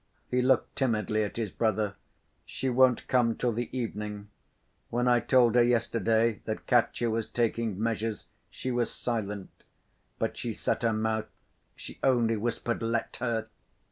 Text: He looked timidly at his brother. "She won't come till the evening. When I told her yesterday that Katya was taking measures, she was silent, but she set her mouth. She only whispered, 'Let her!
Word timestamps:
He 0.31 0.41
looked 0.41 0.75
timidly 0.77 1.23
at 1.23 1.37
his 1.37 1.51
brother. 1.51 1.93
"She 2.43 2.71
won't 2.71 3.07
come 3.07 3.35
till 3.35 3.51
the 3.51 3.69
evening. 3.77 4.29
When 4.89 5.07
I 5.07 5.19
told 5.19 5.53
her 5.53 5.61
yesterday 5.61 6.41
that 6.45 6.65
Katya 6.65 7.11
was 7.11 7.27
taking 7.29 7.79
measures, 7.79 8.25
she 8.49 8.71
was 8.71 8.89
silent, 8.91 9.51
but 10.17 10.37
she 10.37 10.53
set 10.53 10.81
her 10.81 10.91
mouth. 10.91 11.27
She 11.75 11.99
only 12.01 12.35
whispered, 12.35 12.81
'Let 12.81 13.17
her! 13.17 13.49